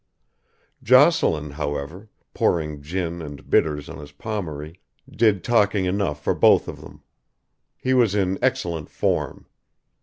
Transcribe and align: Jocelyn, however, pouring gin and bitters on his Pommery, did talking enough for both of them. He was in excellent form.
Jocelyn, 0.81 1.51
however, 1.51 2.09
pouring 2.33 2.81
gin 2.81 3.21
and 3.21 3.47
bitters 3.51 3.87
on 3.87 3.99
his 3.99 4.11
Pommery, 4.11 4.79
did 5.07 5.43
talking 5.43 5.85
enough 5.85 6.23
for 6.23 6.33
both 6.33 6.67
of 6.67 6.81
them. 6.81 7.03
He 7.77 7.93
was 7.93 8.15
in 8.15 8.39
excellent 8.41 8.89
form. 8.89 9.45